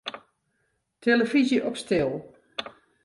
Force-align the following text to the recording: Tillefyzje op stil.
Tillefyzje 1.01 1.59
op 1.67 1.75
stil. 1.81 2.11